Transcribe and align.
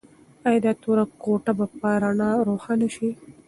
ایا 0.47 0.59
دا 0.65 0.71
توره 0.81 1.05
کوټه 1.23 1.51
به 1.57 1.65
په 1.79 1.89
رڼا 2.01 2.29
روښانه 2.47 2.87
شي؟ 2.95 3.09